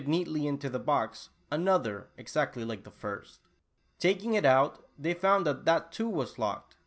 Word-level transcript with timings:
neatly 0.07 0.47
into 0.47 0.67
the 0.67 0.79
box, 0.79 1.29
another, 1.51 2.07
exactly 2.17 2.65
like 2.65 2.83
the 2.83 2.89
lirst. 3.03 3.37
Takincr 3.99 4.33
it 4.39 4.45
out, 4.45 4.83
they 4.97 5.13
found 5.13 5.45
that 5.45 5.63
that 5.65 5.91
too 5.91 6.09
was 6.09 6.39
locked. 6.39 6.75